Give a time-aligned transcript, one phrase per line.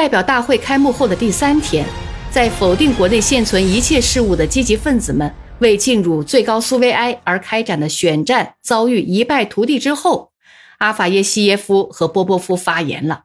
[0.00, 1.84] 代表大会开幕后的第三天，
[2.32, 10.32] 在否定国内现存一切事物的积极分子们为进入最高苏维埃而开展的选战遭遇一败涂地之后，
[10.78, 13.24] 阿法耶西耶夫和波波夫发言了。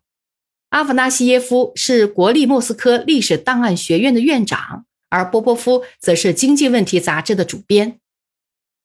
[0.72, 8.02] 阿法纳西耶夫是国立莫斯科历史档案学院的院长，而波波夫则是《经济问题》杂志的主编。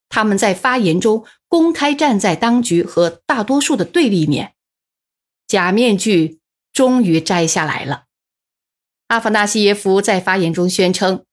[0.08, 4.52] 他们在发言中公开站在当局和大多数的对立面，
[5.48, 6.38] 假面具
[6.72, 8.04] 终于摘下来了。
[9.08, 11.24] 阿夫纳西耶夫在发言中宣称，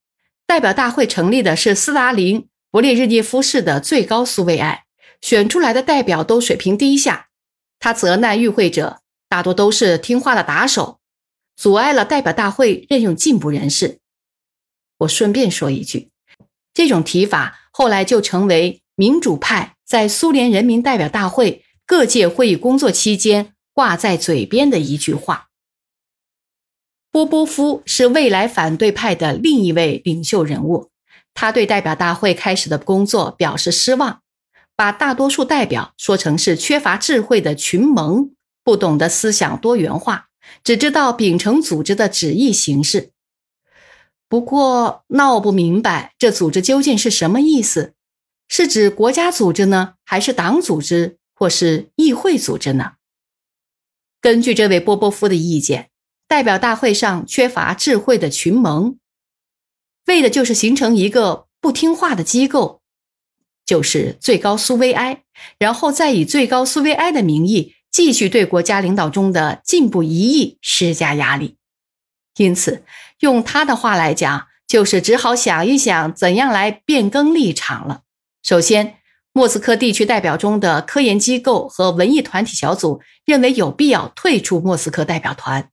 [0.46, 4.84] 代表大会成立的是斯大林·勃列日涅夫式的最高苏维埃，
[5.20, 7.28] 选出来的代表都水平低下。
[7.78, 9.00] 他责难与会者。
[9.30, 11.00] 大多都是听话的打手，
[11.54, 13.98] 阻碍了代表大会任用进步人士。
[15.00, 16.08] 我顺便说一句，
[16.72, 25.50] 这种提法后来就成为民主派在苏联人民代表大会各届会议工作期间挂在嘴边的一句话。
[27.12, 30.90] 波波夫是未来反对派的另一位领袖人物，
[31.32, 34.22] 他对代表大会开始的工作表示失望，
[34.74, 38.32] 把大多数代表说成是缺乏智慧的群盟。
[38.64, 40.30] 不懂得思想多元化，
[40.64, 43.12] 只知道秉承组织的旨意行事。
[44.28, 47.94] 不过闹不明白，这组织究竟是什么意思？
[48.48, 52.94] 是指国家组织呢，还是党组织，或是议会组织呢？
[54.20, 55.90] 根据这位波波夫的意见，
[56.26, 58.98] 代表大会上缺乏智慧的群盟，
[60.06, 62.80] 为的就是形成一个不听话的机构，
[63.64, 65.22] 就是最高苏维埃，
[65.58, 67.74] 然后再以最高苏维埃的名义。
[67.90, 71.56] 继续对国家领导中的进步一役施加压力，
[72.36, 72.84] 因此
[73.20, 78.02] 用他的话来讲，就是只好想一想怎样来变更立场了。
[78.42, 78.97] 首先，
[79.38, 85.70] 莫斯科地区代表中的科研机构和文艺团体小组认为有必要退出莫斯科代表团，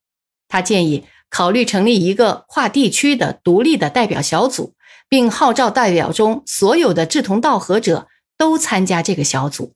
[0.48, 4.76] 他建议考虑成立一个跨地区的独立的代表小组，
[5.09, 9.74] 并号召代表中所有的志同道合者都参加这个小组。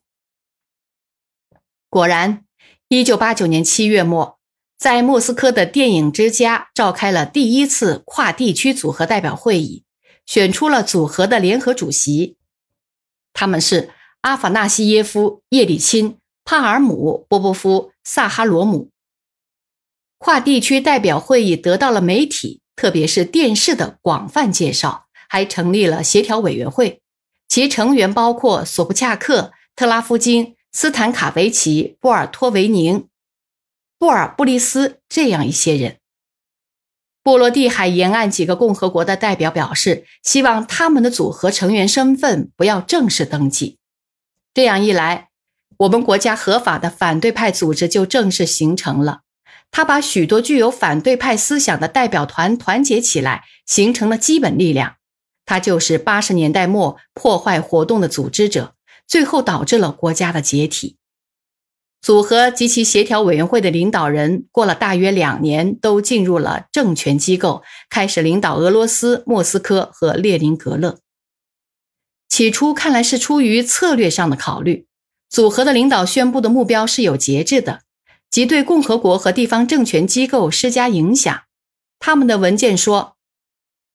[1.88, 2.44] 果然，
[2.86, 4.38] 一九八九年七月末，
[4.78, 9.82] 在莫斯科的电影之家召开了第一次跨地区组合代表会议，
[10.24, 12.36] 选出了组合的联合主席。
[13.32, 13.90] 他们是
[14.22, 18.90] 阿法纳西耶夫、叶利钦、帕尔姆、波波夫、萨哈罗姆。
[20.18, 27.00] 跨地区代表会议得到了媒体，特别是电视的广泛介绍，还成立了协调委员会，
[27.48, 30.56] 其成员包括索布恰克、特拉夫金。
[30.72, 33.08] 斯坦卡维奇、波尔托维宁、
[33.98, 35.98] 布尔布利斯这样一些人，
[37.22, 43.78] 波罗的海沿岸几个共和国的代表表示，希望他们的组合成员身份不要正式登记。
[44.54, 45.28] 这样一来，
[45.78, 49.20] 我们国家合法的反对派组织就正式形成了。
[49.70, 54.96] 他把许多具有反对派思想的代表团团结起来，形成了基本力量。
[55.44, 58.74] 他就是八十年代末破坏活动的组织者。
[59.06, 60.96] 最后导致了国家的解体。
[62.00, 70.98] 组合及其协调委员会的领导人过了大约两年，都进入了政权机构，开始领导俄罗斯、莫斯科和列宁格勒。
[72.28, 74.86] 起初看来是出于策略上的考虑，
[75.28, 77.82] 组合的领导宣布的目标是有节制的，
[78.30, 81.42] 即对共和国和地方政权机构施加影响。
[81.98, 83.16] 他们的文件说。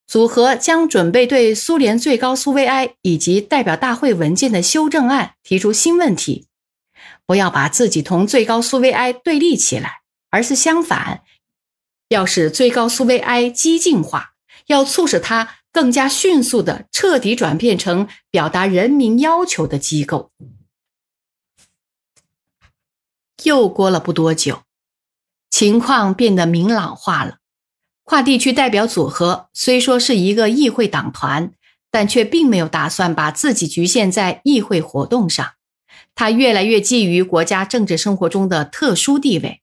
[0.08, 6.46] 组合将准备对苏联最高苏维埃以及代表大会文件的修正案提出新问题，
[7.26, 11.24] 不要把自己同最高苏维埃对立起来，而是相反，
[12.10, 14.34] 要使最高苏维埃激进化，
[14.68, 20.32] 要促使它更加迅速的彻底转变成表达人民要求的机构。
[23.44, 24.64] 又过了不多久，
[25.50, 27.38] 情况变得明朗化了。
[28.04, 31.52] 跨地区代表组合虽说是一个议会党团，
[31.90, 35.54] 但却并没有打算把自己局限在议会活动上。
[36.16, 39.62] 他越来越觊觎国家政治生活中的特殊地位。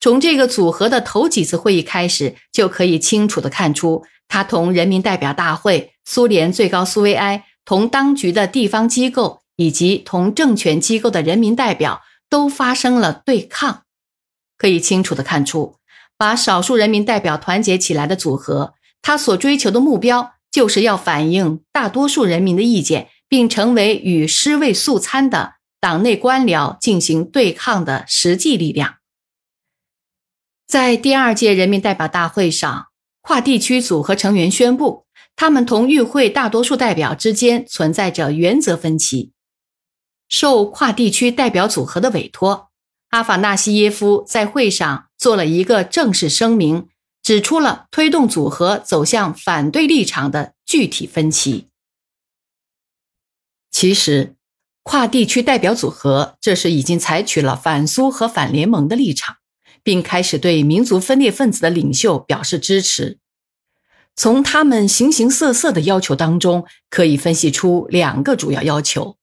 [0.00, 13.84] 从这个组合的头几次会议开始，就可以清楚地看出，他同人民代表大会、苏联最高苏维埃、同当局的地方机构以及同政权机构的人民代表都发生了对抗。
[14.58, 15.76] 可以清楚地看出。
[16.16, 28.98] 把少数人民代表团结起来的组合，他所追求的目标就是要反映大多数人民的意见，并成为与尸位素餐的党内官僚进行对抗的实际力量。
[30.66, 32.88] 在第二届人民代表大会上，
[33.22, 39.32] 跨地区组合成员宣布，他们同与会大多数代表之间存在着原则分歧。
[40.28, 42.70] 受跨地区代表组合的委托。
[43.08, 46.88] 阿法纳西耶夫在会上做了一个正式声明，
[47.20, 51.66] 指出了推动组合走向反对立场的具体分歧。
[53.72, 54.36] 其实，
[54.82, 59.36] 跨地区代表组合这时已经采取了反苏和反联盟的立场，
[59.82, 63.18] 并开始对民族分裂分子的领袖表示支持。
[64.16, 69.16] 从他们形形色色的要求当中，可以分析出两个主要要求，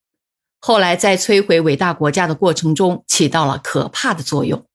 [0.59, 4.65] 后来在摧毁伟大国家的过程中起到了可怕的作用。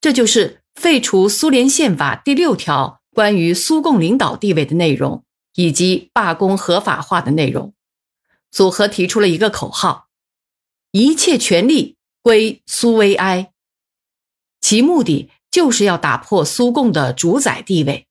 [0.00, 5.24] 这就是废除苏联宪法第六条关于苏共领导地位的内容，
[5.54, 7.72] 以及罢工合法化的内容。
[8.50, 10.05] 组合提出了一个口号
[10.96, 13.52] ：“一切权力归苏维埃。”
[14.62, 18.06] 其目的就是要打破苏共的主宰地位。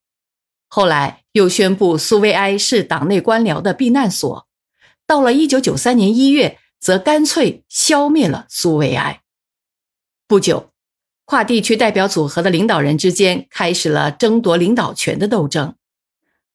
[0.68, 4.46] 后来又宣布苏维埃是党内官僚的避难所。
[5.04, 9.22] 到了1993年1月，则干脆消灭了苏维埃。
[10.28, 10.70] 不久，
[11.24, 15.74] 跨地区代表组合的领导人之间开始了争夺领导权的斗争。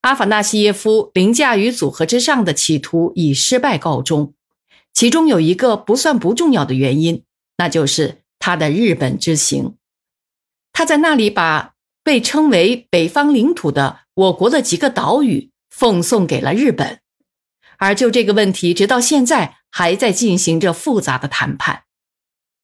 [0.02, 4.34] 阿法纳西耶夫凌驾于组合之上的企图以失败告终，
[4.94, 7.24] 其中有一个不算不重要的原因，
[7.58, 9.78] 那就是他的日本之行。
[10.74, 11.74] 他在那里把
[12.04, 17.00] 被称为北方领土的我国的几个岛屿奉送给了日本，
[17.78, 21.84] 而就这个问题，直到现在还在进行着复杂的谈判。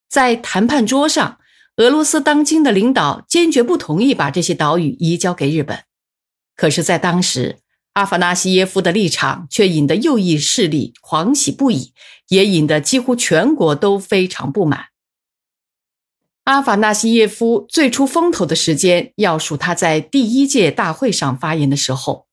[0.09, 1.39] 在谈判桌上，
[1.75, 5.83] 俄罗斯当今的领导坚决不同意把这些岛屿移交给日本。
[6.56, 7.59] 可是，在当时，
[7.97, 11.94] 阿法纳西耶夫的立场却引得右翼势力狂喜不已，
[12.27, 14.89] 也引得几乎全国都非常不满。
[16.44, 22.27] 阿法纳西耶夫最出风头的时间，要数他在第一届大会上发言的时候。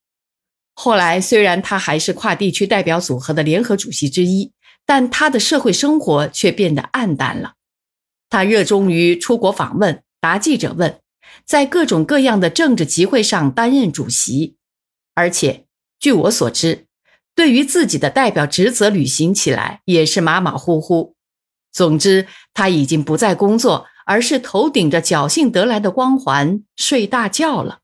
[0.75, 4.53] 后来，虽然他还是跨地区代表组合的联合主席之一，
[4.85, 7.55] 但他的社会生活却变得暗淡了。
[8.29, 10.99] 他热衷于出国访问，答记者问。
[11.47, 14.57] 在各种各样的政治集会上担任主席，
[15.15, 15.67] 而且
[15.99, 16.87] 据我所知，
[17.35, 21.15] 对于自己的代表职责履行起来也是马马虎虎。
[21.73, 27.81] 总之，他已经不再工作，而是头顶着侥幸得来的光环睡大觉了。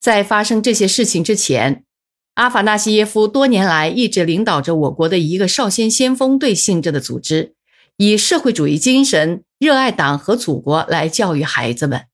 [0.00, 1.84] 在发生这些事情之前，
[2.34, 7.54] 阿法纳西耶夫多年来一直领导着我国的一个少先先锋队性质的组织，
[7.96, 12.06] 以社会主义精神、热爱党和祖国来教育孩子们。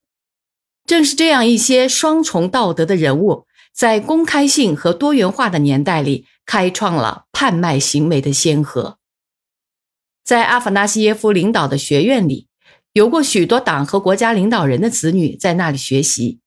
[0.85, 3.45] 正是这样一些双重道德的人物，
[3.79, 8.97] 在公开性和多元化的年代里，开创了叛卖行为的先河。
[10.21, 12.49] 在阿法纳西耶夫领导的学院里，
[12.91, 16.41] 有过许多党和国家领导人的子女在那里学习，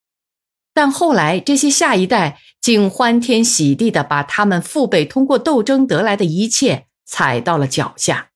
[0.75, 8.33] 但后来这些下一代竟欢天喜地地把他们父辈通过斗争得来的一切踩到了脚下。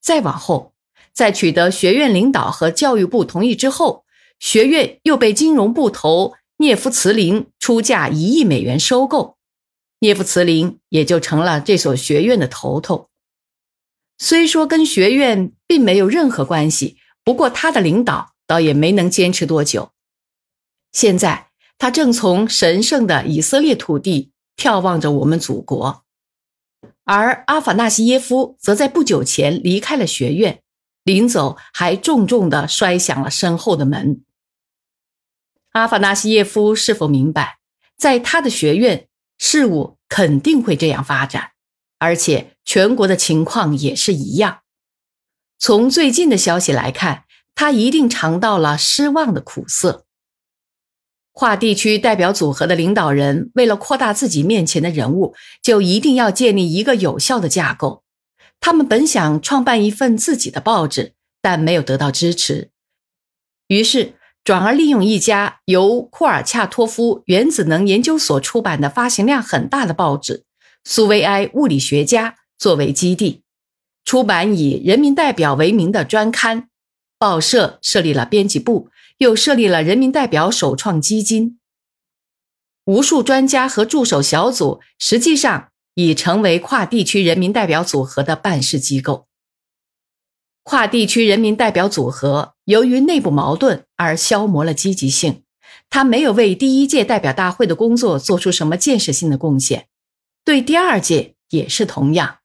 [0.00, 0.72] 再往后，
[1.12, 4.06] 在取得学院领导和教育部同意之后。
[4.42, 9.38] 学院又被金融部头涅夫茨林出价一亿美元收购，
[10.00, 13.08] 涅夫茨林也就成了这所学院的头头。
[14.18, 19.92] 虽说跟学院并没有任何关系，不过他的领导倒也没能坚持多久。
[20.92, 21.48] 现在
[21.78, 26.04] 他正从神圣的以色列土地眺望着我们祖国，
[27.04, 30.60] 而阿法纳西耶夫则在不久前离开了学院，
[31.04, 34.20] 临走还重重地摔响了身后的门。
[35.72, 37.58] 阿法纳西耶夫是否明白，
[37.96, 39.06] 在他的学院，
[39.38, 41.52] 事物肯定会这样发展，
[42.00, 44.62] 而且全国的情况也是一样。
[45.60, 47.22] 从最近的消息来看，
[47.54, 50.06] 他一定尝到了失望的苦涩。
[51.30, 58.02] 跨地区代表组合的领导人为了扩大自己面前的人物，就一定要建立一个有效的架构。
[58.58, 62.70] 他们本想创办一份自己的报纸，但没有得到支持，
[63.68, 64.14] 于是。
[64.42, 70.38] 转而利用一家由库尔恰托夫原子能研究所出版的发行量很大的报纸
[70.84, 73.42] 《苏维埃物理学家》作为基地，
[74.04, 76.68] 出版以《人民代表》为名的专刊。
[77.18, 81.58] 报社设立了编辑部，又设立了人民代表首创基金。
[82.86, 89.26] 无数专家和助手小组实际上已成为跨地区人民代表组合的办事机构。
[90.62, 95.42] 跨地区人民代表组合由于内部矛盾而消磨了积极性，
[95.88, 99.88] 他没有为第一届代表大会的工作做出什么建设性的贡献，
[100.44, 102.38] 对第二届也是同样，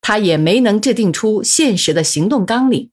[0.00, 2.90] 他也没能制定出现实的行动纲领。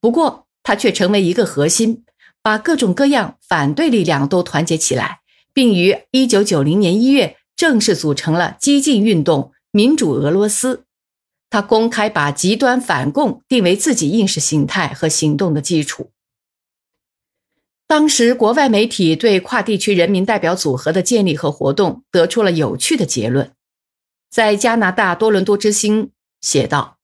[0.00, 2.04] 不过，他却成为一个核心，
[2.40, 5.20] 把各种各样反对力量都团结起来，
[5.52, 10.84] 并于1990年1月正式组成了激进运动民主俄罗斯。
[11.50, 16.10] 他公开把极端反共定为自己意识形态和行动的基础。
[17.86, 23.52] 当时，国外媒体对跨地区人民代表组合的建立和活动得出了有趣的结论。
[24.30, 26.10] 在加拿大多伦多之星
[26.42, 26.98] 写道：“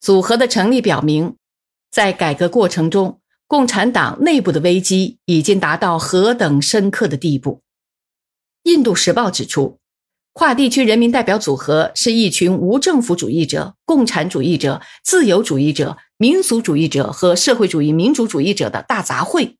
[0.00, 1.36] 组合的成立表明，
[1.90, 7.62] 在改革过程中，共产党内部的危机已经达到何等深刻的地步。”
[8.70, 9.80] 《印度时报》指出。
[10.38, 19.54] 跨地区人民代表组合是一群无政府主义者、共产主义者、自由主义者、民族主义者和社会主义民主主义者的大杂烩。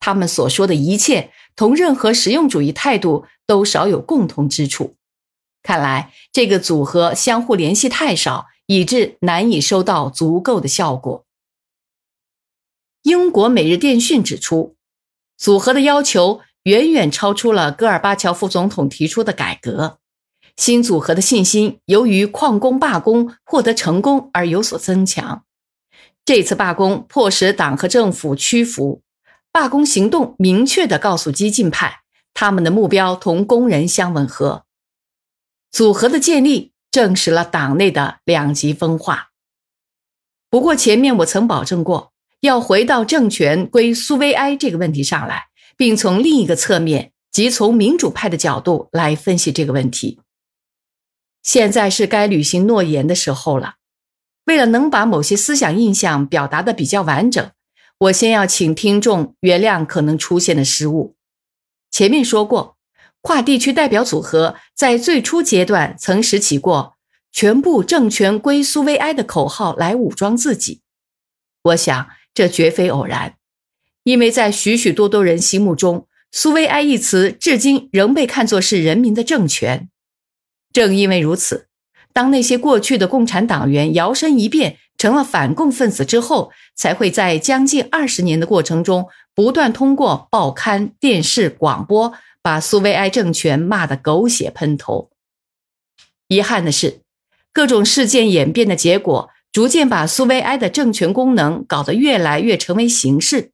[0.00, 4.96] 他们所说的一切同任何实用主义态度都少有共同之处。
[5.62, 11.24] 看来这个组合相互联系太少，以致难以收到足够的效果。
[13.04, 14.76] 英国《每日电讯》指出，
[15.38, 20.00] 组合的要求远远超出了戈尔巴乔夫总统提出的改革。
[20.56, 25.44] 新组合的信心由于矿工罢工获得成功而有所增强。
[26.24, 29.02] 这次罢工迫使党和政府屈服，
[29.50, 34.64] 罢工行动明确地告诉激进派，他们的目标同工人相吻合。
[35.70, 39.30] 组合的建立证实了党内的两极分化。
[40.50, 50.20] 不过，前面我曾保证过，要回到政权归苏维埃这个问题上来，并从另一个侧面，即从民主派的角度来分析这个问题。
[51.42, 53.74] 现在是该履行诺言的时候了。
[54.44, 57.50] 为了能把某些思想印象表达的比较完整，
[57.98, 61.14] 我先要请听众原谅可能出现的失误。
[61.90, 62.76] 前面说过，
[63.20, 66.96] 跨地区代表组合在最初阶段曾拾起过
[67.30, 70.80] “全部政权归苏维埃”的口号来武装自己。
[71.62, 73.36] 我想这绝非偶然，
[74.02, 79.88] 因为在许许多多人心目中，“苏维埃”一词至今仍被看作是人民的政权。
[80.72, 81.68] 正因为如此，
[82.12, 95.10] 当那些过去的共产党员摇身一变成了反共分子之后，才会在将近二十年的过程中，不断通过报刊、电视、广播，把苏维埃政权骂得狗血喷头。
[96.28, 97.00] 遗憾的是，
[97.52, 103.50] 各种事件演变的结果，逐渐把苏维埃的政权功能搞得越来越成为形式。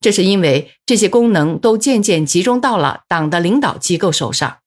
[0.00, 4.59] 这是因为这些功能都渐渐集中到了党的领导机构手上。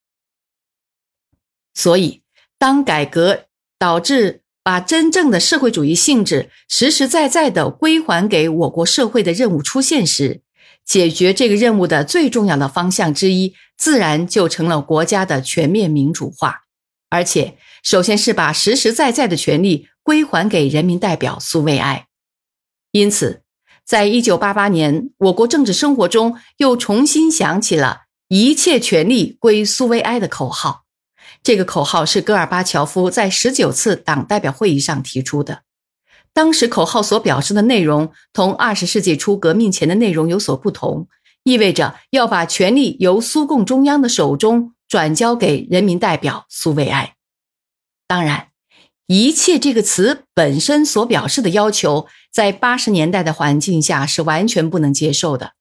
[1.73, 2.21] 所以，
[2.57, 3.45] 当改革
[3.79, 10.41] 导致把真正的社会主义性质实实在在的归还给我国社会的任务出现时，
[10.85, 16.63] 解决这个任务的最重要的方向之一，自然就成了国家的全面民主化，
[17.09, 22.07] 而且首先是把实实在在的权利归还给人民代表苏维埃。
[22.91, 23.41] 因此，
[23.83, 30.82] 在一九八八年，我国政治生活中又重新响起了一切权利归苏维埃的口号。
[31.43, 35.63] 这个口号是戈尔巴乔夫在十九次党代表会议上提出的。
[36.31, 41.07] 当时口号所表示的内容同二十世纪初革命前的内容有所不同，
[41.43, 47.15] 意味着要把权力由苏共中央的手中转交给人民代表苏维埃。
[48.07, 48.47] 当然，
[49.07, 55.53] 一切这个词本身所表示的要求，在八十年代的环境下是完全不能接受的，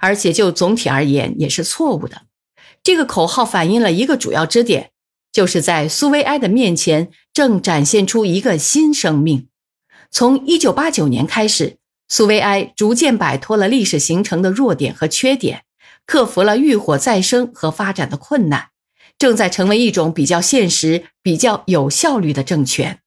[0.00, 2.22] 而且就总体而言也是错误的。
[2.82, 4.90] 这个口号反映了一个主要支点。
[5.32, 9.48] 就是在苏维埃的面前，正展现出一个新生命。
[10.10, 11.76] 从一九八九年开始，
[12.08, 15.62] 苏维埃逐渐摆脱了历史形成的弱点和缺点，
[16.04, 18.70] 克服了浴火再生和发展的困难，
[19.16, 22.98] 正在成为一种比较现实、比较有效率的政权。